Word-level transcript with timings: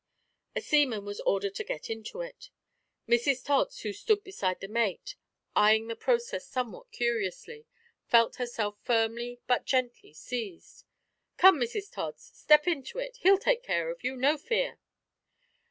A 0.55 0.61
seaman 0.61 1.05
was 1.05 1.19
ordered 1.27 1.53
to 1.53 1.63
get 1.63 1.87
into 1.87 2.21
it. 2.21 2.49
Mrs 3.07 3.45
Tods, 3.45 3.81
who 3.81 3.93
stood 3.93 4.23
beside 4.23 4.59
the 4.59 4.67
mate, 4.67 5.13
eyeing 5.55 5.89
the 5.89 5.95
process 5.95 6.47
somewhat 6.47 6.91
curiously, 6.91 7.67
felt 8.07 8.37
herself 8.37 8.79
firmly 8.81 9.41
but 9.45 9.67
gently 9.67 10.11
seized. 10.11 10.85
"Come, 11.37 11.59
Mrs 11.59 11.91
Tods, 11.91 12.31
step 12.33 12.67
into 12.67 12.97
it. 12.97 13.17
He'll 13.17 13.37
take 13.37 13.61
care 13.61 13.91
of 13.91 14.03
you 14.03 14.17
no 14.17 14.39
fear." 14.39 14.79